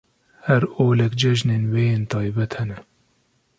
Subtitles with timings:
[0.47, 2.77] Her olek cejinên wê yên taybet hene.